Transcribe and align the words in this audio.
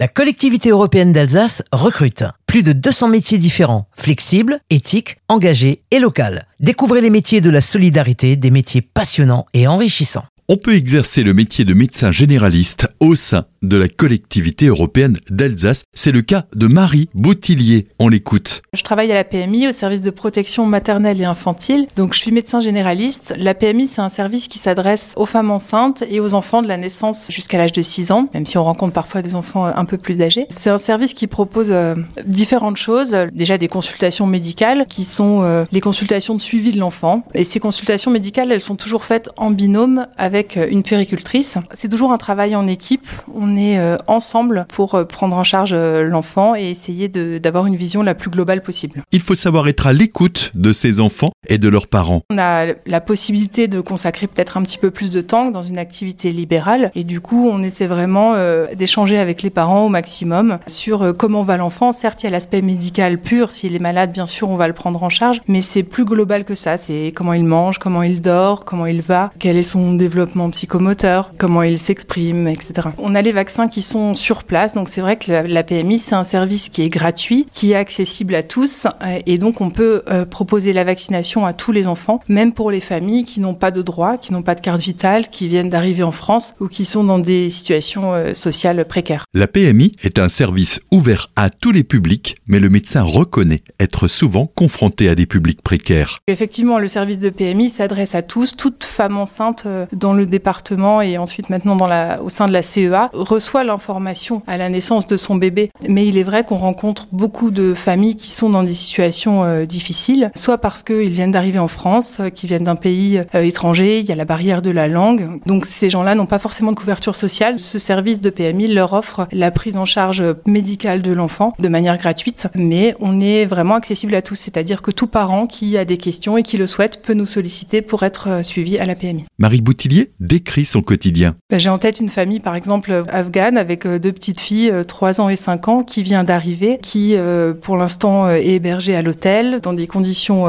La 0.00 0.08
collectivité 0.08 0.70
européenne 0.70 1.12
d'Alsace 1.12 1.62
recrute 1.72 2.24
plus 2.46 2.62
de 2.62 2.72
200 2.72 3.08
métiers 3.08 3.36
différents, 3.36 3.86
flexibles, 3.92 4.58
éthiques, 4.70 5.18
engagés 5.28 5.80
et 5.90 5.98
locaux. 5.98 6.22
Découvrez 6.58 7.02
les 7.02 7.10
métiers 7.10 7.42
de 7.42 7.50
la 7.50 7.60
solidarité, 7.60 8.36
des 8.36 8.50
métiers 8.50 8.80
passionnants 8.80 9.44
et 9.52 9.68
enrichissants. 9.68 10.24
On 10.52 10.56
peut 10.56 10.74
exercer 10.74 11.22
le 11.22 11.32
métier 11.32 11.64
de 11.64 11.74
médecin 11.74 12.10
généraliste 12.10 12.88
au 12.98 13.14
sein 13.14 13.44
de 13.62 13.76
la 13.76 13.86
collectivité 13.86 14.66
européenne 14.66 15.18
d'Alsace. 15.30 15.84
C'est 15.94 16.10
le 16.10 16.22
cas 16.22 16.46
de 16.56 16.66
Marie 16.66 17.08
Boutillier. 17.14 17.86
On 18.00 18.08
l'écoute. 18.08 18.62
Je 18.72 18.82
travaille 18.82 19.12
à 19.12 19.14
la 19.14 19.22
PMI, 19.22 19.68
au 19.68 19.72
service 19.72 20.02
de 20.02 20.10
protection 20.10 20.66
maternelle 20.66 21.20
et 21.20 21.24
infantile. 21.24 21.86
Donc, 21.94 22.14
je 22.14 22.18
suis 22.18 22.32
médecin 22.32 22.58
généraliste. 22.58 23.32
La 23.38 23.54
PMI, 23.54 23.86
c'est 23.86 24.00
un 24.00 24.08
service 24.08 24.48
qui 24.48 24.58
s'adresse 24.58 25.14
aux 25.16 25.26
femmes 25.26 25.52
enceintes 25.52 26.02
et 26.10 26.18
aux 26.18 26.34
enfants 26.34 26.62
de 26.62 26.68
la 26.68 26.78
naissance 26.78 27.28
jusqu'à 27.30 27.58
l'âge 27.58 27.70
de 27.70 27.82
6 27.82 28.10
ans, 28.10 28.28
même 28.34 28.46
si 28.46 28.58
on 28.58 28.64
rencontre 28.64 28.92
parfois 28.92 29.22
des 29.22 29.36
enfants 29.36 29.66
un 29.66 29.84
peu 29.84 29.98
plus 29.98 30.20
âgés. 30.20 30.46
C'est 30.50 30.70
un 30.70 30.78
service 30.78 31.14
qui 31.14 31.28
propose 31.28 31.68
euh, 31.70 31.94
différentes 32.26 32.78
choses. 32.78 33.14
Déjà, 33.32 33.56
des 33.56 33.68
consultations 33.68 34.26
médicales 34.26 34.86
qui 34.88 35.04
sont 35.04 35.42
euh, 35.42 35.64
les 35.70 35.80
consultations 35.80 36.34
de 36.34 36.40
suivi 36.40 36.72
de 36.72 36.80
l'enfant. 36.80 37.22
Et 37.34 37.44
ces 37.44 37.60
consultations 37.60 38.10
médicales, 38.10 38.50
elles 38.50 38.60
sont 38.60 38.74
toujours 38.74 39.04
faites 39.04 39.30
en 39.36 39.52
binôme 39.52 40.06
avec 40.16 40.39
euh, 40.56 40.66
une 40.70 40.82
puéricultrice. 40.82 41.56
C'est 41.72 41.88
toujours 41.88 42.12
un 42.12 42.18
travail 42.18 42.54
en 42.56 42.66
équipe. 42.66 43.06
On 43.34 43.56
est 43.56 43.78
euh, 43.78 43.96
ensemble 44.06 44.66
pour 44.68 44.94
euh, 44.94 45.04
prendre 45.04 45.36
en 45.36 45.44
charge 45.44 45.74
l'enfant 45.74 46.54
et 46.54 46.70
essayer 46.70 47.08
d'avoir 47.08 47.66
une 47.66 47.76
vision 47.76 48.02
la 48.02 48.14
plus 48.14 48.30
globale 48.30 48.62
possible. 48.62 49.02
Il 49.12 49.20
faut 49.20 49.34
savoir 49.34 49.68
être 49.68 49.86
à 49.86 49.92
l'écoute 49.92 50.52
de 50.54 50.72
ses 50.72 51.00
enfants 51.00 51.32
et 51.48 51.58
de 51.58 51.68
leurs 51.68 51.86
parents. 51.86 52.22
On 52.30 52.38
a 52.38 52.66
la 52.86 53.00
possibilité 53.00 53.68
de 53.68 53.80
consacrer 53.80 54.26
peut-être 54.26 54.56
un 54.56 54.62
petit 54.62 54.78
peu 54.78 54.90
plus 54.90 55.10
de 55.10 55.20
temps 55.20 55.50
dans 55.50 55.62
une 55.62 55.78
activité 55.78 56.32
libérale 56.32 56.90
et 56.94 57.04
du 57.04 57.20
coup 57.20 57.48
on 57.48 57.62
essaie 57.62 57.86
vraiment 57.86 58.34
d'échanger 58.76 59.18
avec 59.18 59.42
les 59.42 59.50
parents 59.50 59.86
au 59.86 59.88
maximum 59.88 60.58
sur 60.66 61.16
comment 61.16 61.42
va 61.42 61.56
l'enfant. 61.56 61.92
Certes 61.92 62.22
il 62.22 62.26
y 62.26 62.28
a 62.28 62.30
l'aspect 62.30 62.62
médical 62.62 63.18
pur, 63.18 63.50
s'il 63.50 63.74
est 63.74 63.80
malade 63.80 64.12
bien 64.12 64.26
sûr 64.26 64.50
on 64.50 64.56
va 64.56 64.68
le 64.68 64.74
prendre 64.74 65.02
en 65.02 65.08
charge, 65.08 65.40
mais 65.48 65.60
c'est 65.60 65.82
plus 65.82 66.04
global 66.04 66.44
que 66.44 66.54
ça. 66.54 66.76
C'est 66.76 67.12
comment 67.14 67.32
il 67.32 67.44
mange, 67.44 67.78
comment 67.78 68.02
il 68.02 68.20
dort, 68.20 68.64
comment 68.64 68.86
il 68.86 69.02
va, 69.02 69.32
quel 69.38 69.56
est 69.56 69.62
son 69.62 69.94
développement 69.94 70.29
psychomoteur, 70.50 71.32
comment 71.38 71.62
il 71.62 71.78
s'exprime, 71.78 72.48
etc. 72.48 72.88
On 72.98 73.14
a 73.14 73.22
les 73.22 73.32
vaccins 73.32 73.68
qui 73.68 73.82
sont 73.82 74.14
sur 74.14 74.44
place. 74.44 74.74
Donc 74.74 74.88
c'est 74.88 75.00
vrai 75.00 75.16
que 75.16 75.30
la, 75.30 75.62
PMI, 75.62 75.98
c'est 75.98 76.14
un 76.14 76.24
service 76.24 76.68
qui 76.68 76.82
est 76.82 76.88
gratuit, 76.88 77.46
qui 77.52 77.72
est 77.72 77.76
accessible 77.76 78.34
à 78.34 78.42
tous. 78.42 78.86
Et 79.26 79.38
donc 79.38 79.60
on 79.60 79.70
peut 79.70 80.02
euh, 80.08 80.24
proposer 80.24 80.72
la 80.72 80.84
vaccination 80.84 81.44
à 81.44 81.52
tous 81.52 81.72
les 81.72 81.86
enfants, 81.86 82.20
même 82.28 82.52
pour 82.52 82.70
les 82.70 82.80
familles 82.80 83.24
qui 83.24 83.40
n'ont 83.40 83.54
pas 83.54 83.70
de 83.70 83.82
droit, 83.82 84.16
qui 84.16 84.32
n'ont 84.32 84.42
pas 84.42 84.54
de 84.54 84.60
carte 84.60 84.80
vitale, 84.80 85.28
qui 85.28 85.48
viennent 85.48 85.70
d'arriver 85.70 86.02
en 86.02 86.12
France 86.12 86.54
ou 86.60 86.68
qui 86.68 86.84
sont 86.84 87.04
dans 87.04 87.18
des 87.18 87.50
situations 87.50 88.12
euh, 88.14 88.34
sociales 88.34 88.84
précaires. 88.86 89.24
La 89.34 89.46
PMI 89.46 89.92
est 90.02 90.18
un 90.18 90.28
service 90.28 90.80
ouvert 90.90 91.30
à 91.36 91.50
tous 91.50 91.72
les 91.72 91.84
publics, 91.84 92.36
mais 92.46 92.60
le 92.60 92.68
médecin 92.68 93.02
reconnaît 93.02 93.62
être 93.78 94.08
souvent 94.08 94.46
confronté 94.46 95.08
à 95.08 95.14
des 95.14 95.26
publics 95.26 95.62
précaires. 95.62 96.18
Effectivement, 96.26 96.78
le 96.78 96.88
service 96.88 97.18
de 97.18 97.30
PMI 97.30 97.70
s'adresse 97.70 98.14
à 98.14 98.22
tous, 98.22 98.56
toute 98.56 98.84
femme 98.84 99.16
enceinte 99.16 99.64
euh, 99.66 99.86
dans 100.10 100.16
le 100.16 100.26
département 100.26 101.00
et 101.00 101.18
ensuite 101.18 101.50
maintenant 101.50 101.76
au 102.20 102.30
sein 102.30 102.46
de 102.46 102.52
la 102.52 102.62
CEA 102.62 103.10
reçoit 103.12 103.62
l'information 103.62 104.42
à 104.48 104.56
la 104.56 104.68
naissance 104.68 105.06
de 105.06 105.16
son 105.16 105.36
bébé. 105.36 105.70
Mais 105.88 106.04
il 106.04 106.18
est 106.18 106.24
vrai 106.24 106.42
qu'on 106.42 106.56
rencontre 106.56 107.06
beaucoup 107.12 107.52
de 107.52 107.74
familles 107.74 108.16
qui 108.16 108.30
sont 108.30 108.50
dans 108.50 108.64
des 108.64 108.74
situations 108.74 109.44
euh, 109.44 109.66
difficiles, 109.66 110.32
soit 110.34 110.58
parce 110.58 110.82
qu'ils 110.82 111.10
viennent 111.10 111.30
d'arriver 111.30 111.60
en 111.60 111.68
France, 111.68 112.18
euh, 112.18 112.28
qu'ils 112.28 112.48
viennent 112.48 112.64
d'un 112.64 112.74
pays 112.74 113.22
euh, 113.36 113.42
étranger, 113.42 114.00
il 114.00 114.06
y 114.06 114.10
a 114.10 114.16
la 114.16 114.24
barrière 114.24 114.62
de 114.62 114.70
la 114.70 114.88
langue. 114.88 115.38
Donc 115.46 115.64
ces 115.64 115.88
gens-là 115.90 116.16
n'ont 116.16 116.26
pas 116.26 116.40
forcément 116.40 116.72
de 116.72 116.76
couverture 116.76 117.14
sociale. 117.14 117.60
Ce 117.60 117.78
service 117.78 118.20
de 118.20 118.30
PMI 118.30 118.66
leur 118.66 118.92
offre 118.92 119.28
la 119.30 119.52
prise 119.52 119.76
en 119.76 119.84
charge 119.84 120.24
médicale 120.44 121.02
de 121.02 121.12
l'enfant 121.12 121.54
de 121.60 121.68
manière 121.68 121.98
gratuite, 121.98 122.48
mais 122.56 122.96
on 122.98 123.20
est 123.20 123.46
vraiment 123.46 123.76
accessible 123.76 124.16
à 124.16 124.22
tous, 124.22 124.34
c'est-à-dire 124.34 124.82
que 124.82 124.90
tout 124.90 125.06
parent 125.06 125.46
qui 125.46 125.78
a 125.78 125.84
des 125.84 125.98
questions 125.98 126.36
et 126.36 126.42
qui 126.42 126.56
le 126.56 126.66
souhaite 126.66 127.00
peut 127.00 127.14
nous 127.14 127.26
solliciter 127.26 127.80
pour 127.80 128.02
être 128.02 128.44
suivi 128.44 128.76
à 128.76 128.86
la 128.86 128.96
PMI. 128.96 129.24
Marie 129.38 129.60
Boutillier 129.60 129.99
décrit 130.20 130.66
son 130.66 130.82
quotidien. 130.82 131.36
Ben, 131.50 131.58
j'ai 131.58 131.70
en 131.70 131.78
tête 131.78 132.00
une 132.00 132.08
famille, 132.08 132.40
par 132.40 132.54
exemple, 132.54 133.02
afghane 133.10 133.58
avec 133.58 133.86
euh, 133.86 133.98
deux 133.98 134.12
petites 134.12 134.40
filles, 134.40 134.72
3 134.86 135.20
euh, 135.20 135.22
ans 135.24 135.28
et 135.28 135.36
5 135.36 135.68
ans, 135.68 135.82
qui 135.82 136.02
vient 136.02 136.24
d'arriver, 136.24 136.78
qui 136.82 137.14
euh, 137.16 137.54
pour 137.54 137.76
l'instant 137.76 138.28
est 138.30 138.54
hébergée 138.54 138.94
à 138.94 139.02
l'hôtel 139.02 139.60
dans 139.60 139.72
des 139.72 139.86
conditions 139.86 140.46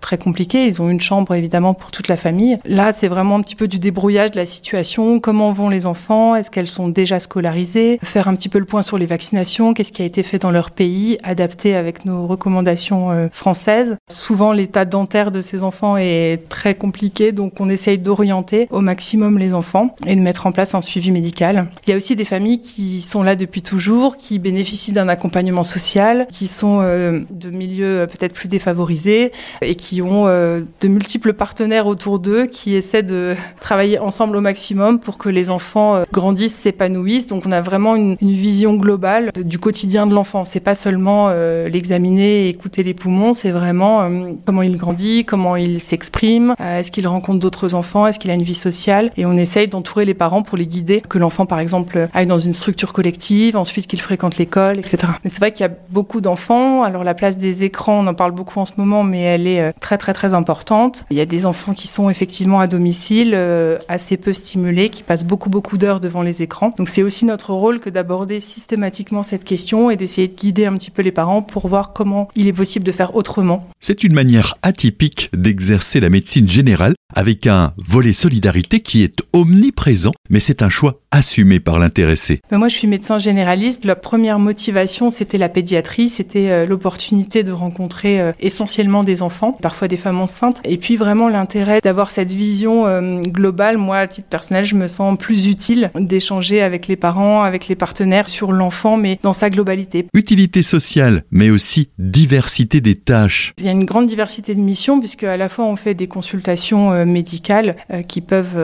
très 0.00 0.18
compliquées. 0.18 0.66
Ils 0.66 0.80
ont 0.82 0.88
une 0.88 1.00
chambre 1.00 1.34
évidemment 1.34 1.74
pour 1.74 1.90
toute 1.90 2.08
la 2.08 2.16
famille. 2.16 2.58
Là, 2.64 2.92
c'est 2.92 3.08
vraiment 3.08 3.36
un 3.36 3.40
petit 3.40 3.54
peu 3.54 3.68
du 3.68 3.78
débrouillage 3.78 4.30
de 4.32 4.36
la 4.36 4.46
situation. 4.46 5.20
Comment 5.20 5.52
vont 5.52 5.68
les 5.68 5.86
enfants? 5.86 6.34
Est-ce 6.34 6.50
qu'elles 6.50 6.66
sont 6.66 6.88
déjà 6.88 7.20
scolarisées? 7.20 7.98
Faire 8.02 8.28
un 8.28 8.34
petit 8.34 8.48
peu 8.48 8.58
le 8.58 8.64
point 8.64 8.82
sur 8.82 8.98
les 8.98 9.06
vaccinations. 9.06 9.74
Qu'est-ce 9.74 9.92
qui 9.92 10.02
a 10.02 10.04
été 10.04 10.22
fait 10.22 10.38
dans 10.38 10.50
leur 10.50 10.70
pays? 10.70 11.18
Adapté 11.22 11.74
avec 11.74 12.04
nos 12.04 12.26
recommandations 12.26 13.28
françaises. 13.32 13.96
Souvent, 14.10 14.52
l'état 14.52 14.84
dentaire 14.84 15.30
de 15.30 15.40
ces 15.40 15.62
enfants 15.62 15.96
est 15.96 16.48
très 16.48 16.74
compliqué, 16.74 17.32
donc 17.32 17.60
on 17.60 17.68
essaye 17.68 17.98
d'orienter 17.98 18.68
au 18.70 18.80
maximum 18.86 19.38
les 19.38 19.52
enfants 19.52 19.94
et 20.06 20.16
de 20.16 20.20
mettre 20.20 20.46
en 20.46 20.52
place 20.52 20.74
un 20.74 20.80
suivi 20.80 21.10
médical. 21.10 21.68
Il 21.86 21.90
y 21.90 21.92
a 21.92 21.96
aussi 21.96 22.16
des 22.16 22.24
familles 22.24 22.60
qui 22.60 23.02
sont 23.02 23.22
là 23.22 23.36
depuis 23.36 23.60
toujours, 23.60 24.16
qui 24.16 24.38
bénéficient 24.38 24.92
d'un 24.92 25.08
accompagnement 25.08 25.64
social, 25.64 26.26
qui 26.30 26.46
sont 26.46 26.78
euh, 26.80 27.20
de 27.30 27.50
milieux 27.50 28.00
euh, 28.00 28.06
peut-être 28.06 28.32
plus 28.32 28.48
défavorisés 28.48 29.32
et 29.60 29.74
qui 29.74 30.00
ont 30.00 30.26
euh, 30.26 30.60
de 30.80 30.88
multiples 30.88 31.34
partenaires 31.34 31.86
autour 31.86 32.18
d'eux 32.18 32.46
qui 32.46 32.74
essaient 32.74 33.02
de 33.02 33.34
travailler 33.60 33.98
ensemble 33.98 34.36
au 34.36 34.40
maximum 34.40 35.00
pour 35.00 35.18
que 35.18 35.28
les 35.28 35.50
enfants 35.50 36.02
grandissent, 36.12 36.54
s'épanouissent. 36.54 37.26
Donc 37.26 37.44
on 37.46 37.52
a 37.52 37.60
vraiment 37.60 37.96
une, 37.96 38.16
vision 38.20 38.74
globale 38.74 39.30
du 39.34 39.58
quotidien 39.58 40.06
de 40.06 40.14
l'enfant. 40.14 40.44
C'est 40.44 40.60
pas 40.60 40.74
seulement 40.74 41.30
l'examiner 41.66 42.46
et 42.46 42.48
écouter 42.48 42.82
les 42.82 42.92
poumons, 42.92 43.32
c'est 43.32 43.50
vraiment 43.50 44.08
comment 44.44 44.62
il 44.62 44.76
grandit, 44.76 45.24
comment 45.24 45.56
il 45.56 45.80
s'exprime, 45.80 46.54
est-ce 46.60 46.92
qu'il 46.92 47.06
rencontre 47.08 47.40
d'autres 47.40 47.74
enfants, 47.74 48.06
est-ce 48.06 48.18
qu'il 48.18 48.30
a 48.30 48.34
une 48.34 48.42
vie 48.42 48.54
sociale 48.54 48.75
et 49.16 49.26
on 49.26 49.36
essaye 49.36 49.68
d'entourer 49.68 50.04
les 50.04 50.14
parents 50.14 50.42
pour 50.42 50.58
les 50.58 50.66
guider, 50.66 51.02
que 51.08 51.18
l'enfant 51.18 51.46
par 51.46 51.58
exemple 51.58 52.08
aille 52.14 52.26
dans 52.26 52.38
une 52.38 52.52
structure 52.52 52.92
collective, 52.92 53.56
ensuite 53.56 53.86
qu'il 53.86 54.00
fréquente 54.00 54.36
l'école, 54.38 54.78
etc. 54.78 54.98
Mais 55.24 55.30
c'est 55.30 55.38
vrai 55.38 55.52
qu'il 55.52 55.64
y 55.64 55.68
a 55.68 55.72
beaucoup 55.90 56.20
d'enfants. 56.20 56.82
Alors 56.82 57.04
la 57.04 57.14
place 57.14 57.38
des 57.38 57.64
écrans, 57.64 58.00
on 58.00 58.06
en 58.06 58.14
parle 58.14 58.32
beaucoup 58.32 58.60
en 58.60 58.64
ce 58.64 58.72
moment, 58.76 59.02
mais 59.02 59.20
elle 59.20 59.46
est 59.46 59.60
euh, 59.60 59.72
très 59.80 59.98
très 59.98 60.12
très 60.12 60.34
importante. 60.34 61.04
Il 61.10 61.16
y 61.16 61.20
a 61.20 61.26
des 61.26 61.46
enfants 61.46 61.74
qui 61.74 61.88
sont 61.88 62.10
effectivement 62.10 62.60
à 62.60 62.66
domicile, 62.66 63.32
euh, 63.34 63.78
assez 63.88 64.16
peu 64.16 64.32
stimulés, 64.32 64.88
qui 64.88 65.02
passent 65.02 65.24
beaucoup 65.24 65.50
beaucoup 65.50 65.78
d'heures 65.78 66.00
devant 66.00 66.22
les 66.22 66.42
écrans. 66.42 66.72
Donc 66.76 66.88
c'est 66.88 67.02
aussi 67.02 67.24
notre 67.24 67.52
rôle 67.52 67.80
que 67.80 67.90
d'aborder 67.90 68.40
systématiquement 68.40 69.22
cette 69.22 69.44
question 69.44 69.90
et 69.90 69.96
d'essayer 69.96 70.28
de 70.28 70.34
guider 70.34 70.66
un 70.66 70.74
petit 70.74 70.90
peu 70.90 71.02
les 71.02 71.12
parents 71.12 71.42
pour 71.42 71.66
voir 71.68 71.92
comment 71.92 72.28
il 72.36 72.46
est 72.46 72.52
possible 72.52 72.84
de 72.84 72.92
faire 72.92 73.14
autrement. 73.16 73.68
C'est 73.80 74.04
une 74.04 74.14
manière 74.14 74.56
atypique 74.62 75.30
d'exercer 75.32 76.00
la 76.00 76.10
médecine 76.10 76.48
générale 76.48 76.94
avec 77.14 77.46
un 77.46 77.72
volet 77.78 78.12
solidarité 78.12 78.65
qui 78.74 79.02
est 79.02 79.22
omniprésent, 79.32 80.12
mais 80.30 80.40
c'est 80.40 80.62
un 80.62 80.70
choix 80.70 81.00
assumé 81.10 81.60
par 81.60 81.78
l'intéressé. 81.78 82.40
Ben, 82.50 82.58
moi, 82.58 82.68
je 82.68 82.74
suis 82.74 82.86
médecin 82.86 83.18
généraliste. 83.18 83.84
La 83.84 83.96
première 83.96 84.38
motivation, 84.38 85.10
c'était 85.10 85.38
la 85.38 85.48
pédiatrie, 85.48 86.08
c'était 86.08 86.50
euh, 86.50 86.66
l'opportunité 86.66 87.42
de 87.42 87.52
rencontrer 87.52 88.20
euh, 88.20 88.32
essentiellement 88.40 89.02
des 89.02 89.22
enfants, 89.22 89.52
parfois 89.52 89.88
des 89.88 89.96
femmes 89.96 90.20
enceintes, 90.20 90.60
et 90.64 90.76
puis 90.76 90.96
vraiment 90.96 91.28
l'intérêt 91.28 91.80
d'avoir 91.82 92.10
cette 92.10 92.30
vision 92.30 92.86
euh, 92.86 93.20
globale. 93.20 93.78
Moi, 93.78 93.98
à 93.98 94.06
titre 94.06 94.28
personnel, 94.28 94.64
je 94.64 94.74
me 94.74 94.88
sens 94.88 95.16
plus 95.18 95.46
utile 95.46 95.90
d'échanger 95.94 96.62
avec 96.62 96.86
les 96.86 96.96
parents, 96.96 97.42
avec 97.42 97.68
les 97.68 97.76
partenaires 97.76 98.28
sur 98.28 98.52
l'enfant, 98.52 98.96
mais 98.96 99.18
dans 99.22 99.32
sa 99.32 99.50
globalité. 99.50 100.06
Utilité 100.14 100.62
sociale, 100.62 101.24
mais 101.30 101.50
aussi 101.50 101.88
diversité 101.98 102.80
des 102.80 102.94
tâches. 102.94 103.54
Il 103.58 103.64
y 103.64 103.68
a 103.68 103.72
une 103.72 103.84
grande 103.84 104.06
diversité 104.06 104.54
de 104.54 104.60
missions, 104.60 104.98
puisque 104.98 105.24
à 105.24 105.36
la 105.36 105.48
fois 105.48 105.64
on 105.64 105.76
fait 105.76 105.94
des 105.94 106.08
consultations 106.08 107.04
médicales 107.06 107.76
qui 108.08 108.20
peuvent 108.20 108.56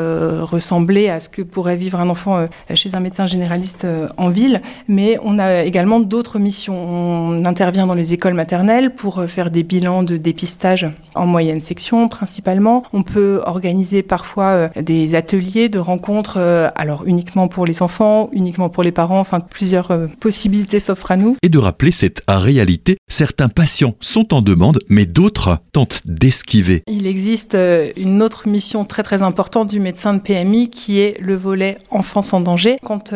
ressembler 0.42 1.08
à 1.08 1.20
ce 1.20 1.28
que 1.28 1.42
pourrait 1.52 1.76
vivre 1.76 2.00
un 2.00 2.08
enfant 2.08 2.46
chez 2.74 2.94
un 2.94 3.00
médecin 3.00 3.26
généraliste 3.26 3.86
en 4.16 4.28
ville, 4.28 4.60
mais 4.88 5.18
on 5.22 5.38
a 5.38 5.62
également 5.62 6.00
d'autres 6.00 6.38
missions. 6.38 6.74
On 6.74 7.44
intervient 7.44 7.86
dans 7.86 7.94
les 7.94 8.14
écoles 8.14 8.34
maternelles 8.34 8.94
pour 8.94 9.24
faire 9.26 9.50
des 9.50 9.62
bilans 9.62 10.02
de 10.02 10.16
dépistage 10.16 10.88
en 11.14 11.26
moyenne 11.26 11.60
section 11.60 12.08
principalement. 12.08 12.82
On 12.92 13.02
peut 13.02 13.40
organiser 13.44 14.02
parfois 14.02 14.44
euh, 14.44 14.68
des 14.80 15.14
ateliers 15.14 15.68
de 15.68 15.78
rencontres, 15.78 16.36
euh, 16.38 16.68
alors 16.74 17.04
uniquement 17.06 17.48
pour 17.48 17.66
les 17.66 17.82
enfants, 17.82 18.28
uniquement 18.32 18.68
pour 18.68 18.82
les 18.82 18.92
parents, 18.92 19.20
enfin 19.20 19.40
plusieurs 19.40 19.90
euh, 19.90 20.06
possibilités 20.20 20.78
s'offrent 20.78 21.10
à 21.10 21.16
nous. 21.16 21.36
Et 21.42 21.48
de 21.48 21.58
rappeler 21.58 21.92
cette 21.92 22.22
réalité, 22.28 22.96
certains 23.08 23.48
patients 23.48 23.94
sont 24.00 24.34
en 24.34 24.42
demande, 24.42 24.78
mais 24.88 25.06
d'autres 25.06 25.58
tentent 25.72 26.02
d'esquiver. 26.04 26.82
Il 26.86 27.06
existe 27.06 27.56
une 27.96 28.22
autre 28.22 28.48
mission 28.48 28.84
très 28.84 29.02
très 29.02 29.22
importante 29.22 29.68
du 29.68 29.80
médecin 29.80 30.12
de 30.12 30.18
PMI 30.18 30.70
qui 30.70 31.00
est 31.00 31.20
le 31.20 31.36
volet 31.36 31.78
enfance 31.90 32.32
en 32.32 32.40
danger. 32.40 32.78
Quand 32.82 33.14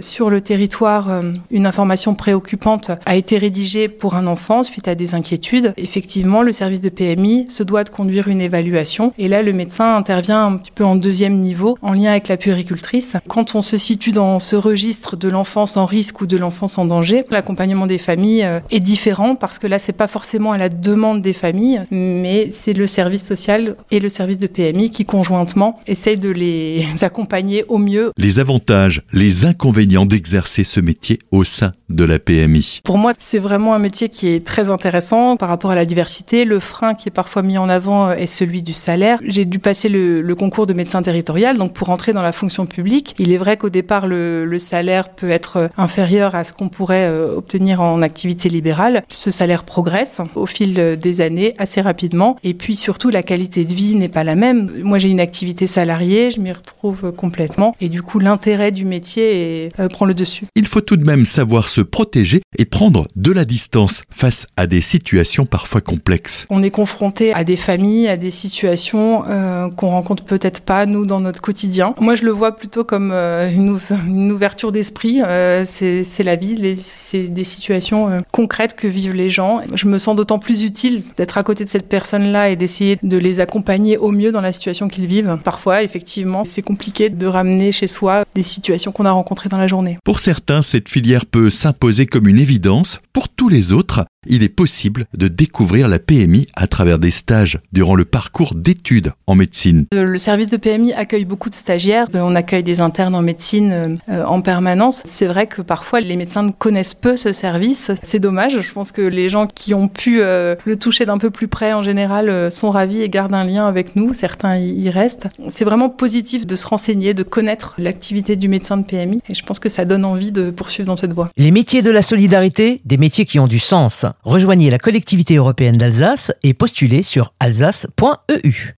sur 0.00 0.30
le 0.30 0.40
territoire 0.40 1.22
une 1.50 1.66
information 1.66 2.14
préoccupante 2.14 2.90
a 3.06 3.16
été 3.16 3.38
rédigée 3.38 3.88
pour 3.88 4.14
un 4.14 4.26
enfant 4.26 4.62
suite 4.62 4.88
à 4.88 4.94
des 4.94 5.14
inquiétudes, 5.14 5.74
effectivement 5.76 6.42
le 6.42 6.52
service 6.52 6.80
de 6.80 6.88
PMI 6.88 7.27
Se 7.48 7.62
doit 7.62 7.84
de 7.84 7.90
conduire 7.90 8.28
une 8.28 8.40
évaluation. 8.40 9.12
Et 9.18 9.28
là, 9.28 9.42
le 9.42 9.52
médecin 9.52 9.96
intervient 9.96 10.46
un 10.46 10.56
petit 10.56 10.70
peu 10.70 10.84
en 10.84 10.96
deuxième 10.96 11.34
niveau, 11.34 11.76
en 11.82 11.92
lien 11.92 12.10
avec 12.10 12.28
la 12.28 12.36
puéricultrice. 12.36 13.14
Quand 13.28 13.54
on 13.54 13.62
se 13.62 13.76
situe 13.76 14.12
dans 14.12 14.38
ce 14.38 14.56
registre 14.56 15.16
de 15.16 15.28
l'enfance 15.28 15.76
en 15.76 15.86
risque 15.86 16.20
ou 16.20 16.26
de 16.26 16.36
l'enfance 16.36 16.78
en 16.78 16.84
danger, 16.84 17.24
l'accompagnement 17.30 17.86
des 17.86 17.98
familles 17.98 18.44
euh, 18.44 18.60
est 18.70 18.80
différent 18.80 19.34
parce 19.34 19.58
que 19.58 19.66
là, 19.66 19.78
c'est 19.78 19.92
pas 19.92 20.08
forcément 20.08 20.52
à 20.52 20.58
la 20.58 20.68
demande 20.68 21.22
des 21.22 21.32
familles, 21.32 21.82
mais 21.90 22.50
c'est 22.52 22.72
le 22.72 22.86
service 22.86 23.26
social 23.26 23.76
et 23.90 24.00
le 24.00 24.08
service 24.08 24.38
de 24.38 24.46
PMI 24.46 24.90
qui 24.90 25.04
conjointement 25.04 25.80
essayent 25.86 26.18
de 26.18 26.30
les 26.30 26.84
accompagner 27.02 27.64
au 27.68 27.78
mieux. 27.78 28.12
Les 28.16 28.38
avantages, 28.38 29.02
les 29.12 29.44
inconvénients 29.44 30.06
d'exercer 30.06 30.64
ce 30.64 30.80
métier 30.80 31.18
au 31.30 31.44
sein 31.44 31.72
de 31.88 32.04
la 32.04 32.18
PMI. 32.18 32.80
Pour 32.84 32.98
moi, 32.98 33.12
c'est 33.18 33.38
vraiment 33.38 33.74
un 33.74 33.78
métier 33.78 34.08
qui 34.08 34.28
est 34.28 34.44
très 34.44 34.70
intéressant 34.70 35.36
par 35.36 35.48
rapport 35.48 35.70
à 35.70 35.74
la 35.74 35.84
diversité. 35.84 36.44
Le 36.44 36.60
frein 36.60 36.94
qui 36.94 37.08
est 37.08 37.12
parfois 37.18 37.42
mis 37.42 37.58
en 37.58 37.68
avant 37.68 38.12
est 38.12 38.28
celui 38.28 38.62
du 38.62 38.72
salaire. 38.72 39.18
J'ai 39.26 39.44
dû 39.44 39.58
passer 39.58 39.88
le, 39.88 40.22
le, 40.22 40.34
concours 40.36 40.68
de 40.68 40.72
médecin 40.72 41.02
territorial, 41.02 41.58
donc 41.58 41.72
pour 41.72 41.90
entrer 41.90 42.12
dans 42.12 42.22
la 42.22 42.30
fonction 42.30 42.64
publique. 42.64 43.16
Il 43.18 43.32
est 43.32 43.38
vrai 43.38 43.56
qu'au 43.56 43.70
départ, 43.70 44.06
le, 44.06 44.44
le, 44.44 44.58
salaire 44.60 45.08
peut 45.08 45.28
être 45.28 45.68
inférieur 45.76 46.36
à 46.36 46.44
ce 46.44 46.52
qu'on 46.52 46.68
pourrait 46.68 47.08
euh, 47.08 47.34
obtenir 47.34 47.80
en 47.80 48.02
activité 48.02 48.48
libérale. 48.48 49.02
Ce 49.08 49.32
salaire 49.32 49.64
progresse 49.64 50.20
au 50.36 50.46
fil 50.46 50.96
des 50.96 51.20
années 51.20 51.56
assez 51.58 51.80
rapidement. 51.80 52.36
Et 52.44 52.54
puis 52.54 52.76
surtout, 52.76 53.10
la 53.10 53.24
qualité 53.24 53.64
de 53.64 53.74
vie 53.74 53.96
n'est 53.96 54.08
pas 54.08 54.22
la 54.22 54.36
même. 54.36 54.70
Moi, 54.84 54.98
j'ai 54.98 55.08
une 55.08 55.20
activité 55.20 55.66
salariée, 55.66 56.30
je 56.30 56.40
m'y 56.40 56.52
retrouve 56.52 57.10
complètement. 57.10 57.74
Et 57.80 57.88
du 57.88 58.00
coup, 58.00 58.20
l'intérêt 58.20 58.70
du 58.70 58.84
métier 58.84 59.64
est, 59.64 59.80
euh, 59.80 59.88
prend 59.88 60.06
le 60.06 60.14
dessus. 60.14 60.46
Il 60.54 60.68
faut 60.68 60.82
tout 60.82 60.96
de 60.96 61.04
même 61.04 61.26
savoir 61.26 61.66
se 61.66 61.80
protéger 61.80 62.42
et 62.58 62.64
prendre 62.64 63.08
de 63.16 63.32
la 63.32 63.44
distance 63.44 64.02
face 64.08 64.46
à 64.56 64.68
des 64.68 64.80
situations 64.80 65.46
parfois 65.46 65.80
complexes. 65.80 66.46
On 66.48 66.62
est 66.62 66.70
confronté 66.70 67.07
à 67.34 67.44
des 67.44 67.56
familles, 67.56 68.08
à 68.08 68.16
des 68.16 68.30
situations 68.30 69.24
euh, 69.26 69.68
qu'on 69.70 69.88
rencontre 69.88 70.24
peut-être 70.24 70.60
pas 70.60 70.86
nous 70.86 71.06
dans 71.06 71.20
notre 71.20 71.40
quotidien. 71.40 71.94
Moi, 72.00 72.14
je 72.14 72.24
le 72.24 72.30
vois 72.30 72.52
plutôt 72.56 72.84
comme 72.84 73.10
euh, 73.12 73.50
une, 73.50 74.32
ouverture 74.32 74.72
d'esprit. 74.72 75.20
Euh, 75.22 75.64
c'est 75.66 76.22
la 76.22 76.36
vie, 76.36 76.76
c'est 76.82 77.28
des 77.28 77.44
situations 77.44 78.08
euh, 78.08 78.20
concrètes 78.32 78.74
que 78.74 78.86
vivent 78.86 79.14
les 79.14 79.30
gens. 79.30 79.60
Je 79.74 79.86
me 79.86 79.98
sens 79.98 80.16
d'autant 80.16 80.38
plus 80.38 80.64
utile 80.64 81.02
d'être 81.16 81.38
à 81.38 81.42
côté 81.42 81.64
de 81.64 81.68
cette 81.68 81.88
personne-là 81.88 82.50
et 82.50 82.56
d'essayer 82.56 82.98
de 83.02 83.16
les 83.16 83.40
accompagner 83.40 83.96
au 83.98 84.10
mieux 84.10 84.32
dans 84.32 84.40
la 84.40 84.52
situation 84.52 84.88
qu'ils 84.88 85.06
vivent. 85.06 85.38
Parfois, 85.44 85.82
effectivement, 85.82 86.44
c'est 86.44 86.62
compliqué 86.62 87.10
de 87.10 87.26
ramener 87.26 87.72
chez 87.72 87.86
soi 87.86 88.24
des 88.34 88.42
situations 88.42 88.92
qu'on 88.92 89.04
a 89.04 89.10
rencontrées 89.10 89.48
dans 89.48 89.58
la 89.58 89.68
journée. 89.68 89.98
Pour 90.04 90.20
certains, 90.20 90.62
cette 90.62 90.88
filière 90.88 91.26
peut 91.26 91.50
s'imposer 91.50 92.06
comme 92.06 92.28
une 92.28 92.38
évidence. 92.38 93.00
Pour 93.12 93.28
tous 93.28 93.48
les 93.48 93.72
autres, 93.72 94.04
il 94.28 94.42
est 94.42 94.48
possible 94.48 95.06
de 95.16 95.28
découvrir 95.28 95.88
la 95.88 95.98
PMI 95.98 96.46
à 96.54 96.66
travers 96.66 96.98
des 96.98 97.10
stages 97.10 97.58
durant 97.72 97.94
le 97.94 98.04
parcours 98.04 98.54
d'études 98.54 99.12
en 99.26 99.34
médecine. 99.34 99.86
Le 99.92 100.18
service 100.18 100.48
de 100.48 100.56
PMI 100.56 100.92
accueille 100.92 101.24
beaucoup 101.24 101.50
de 101.50 101.54
stagiaires. 101.54 102.06
On 102.14 102.34
accueille 102.34 102.62
des 102.62 102.80
internes 102.80 103.14
en 103.14 103.22
médecine 103.22 103.98
euh, 104.08 104.24
en 104.24 104.40
permanence. 104.40 105.02
C'est 105.06 105.26
vrai 105.26 105.46
que 105.46 105.62
parfois 105.62 106.00
les 106.00 106.16
médecins 106.16 106.48
connaissent 106.50 106.94
peu 106.94 107.16
ce 107.16 107.32
service. 107.32 107.90
C'est 108.02 108.18
dommage. 108.18 108.60
Je 108.60 108.72
pense 108.72 108.92
que 108.92 109.02
les 109.02 109.28
gens 109.28 109.46
qui 109.46 109.74
ont 109.74 109.88
pu 109.88 110.20
euh, 110.20 110.54
le 110.64 110.76
toucher 110.76 111.06
d'un 111.06 111.18
peu 111.18 111.30
plus 111.30 111.48
près 111.48 111.72
en 111.72 111.82
général 111.82 112.28
euh, 112.28 112.50
sont 112.50 112.70
ravis 112.70 113.02
et 113.02 113.08
gardent 113.08 113.34
un 113.34 113.44
lien 113.44 113.66
avec 113.66 113.96
nous. 113.96 114.14
Certains 114.14 114.58
y 114.58 114.90
restent. 114.90 115.28
C'est 115.48 115.64
vraiment 115.64 115.88
positif 115.88 116.46
de 116.46 116.56
se 116.56 116.66
renseigner, 116.66 117.14
de 117.14 117.22
connaître 117.22 117.74
l'activité 117.78 118.36
du 118.36 118.48
médecin 118.48 118.76
de 118.76 118.84
PMI. 118.84 119.20
Et 119.28 119.34
je 119.34 119.42
pense 119.42 119.58
que 119.58 119.68
ça 119.68 119.84
donne 119.84 120.04
envie 120.04 120.32
de 120.32 120.50
poursuivre 120.50 120.86
dans 120.86 120.96
cette 120.96 121.12
voie. 121.12 121.30
Les 121.36 121.50
métiers 121.50 121.82
de 121.82 121.90
la 121.90 122.02
solidarité, 122.02 122.80
des 122.84 122.96
métiers 122.96 123.24
qui 123.24 123.38
ont 123.38 123.46
du 123.46 123.58
sens. 123.58 124.04
Rejoignez 124.24 124.70
la 124.70 124.78
collectivité 124.78 125.36
européenne 125.36 125.78
d'Alsace 125.78 126.32
et 126.42 126.52
postulez 126.52 127.02
sur 127.02 127.32
alsace.eu. 127.38 128.66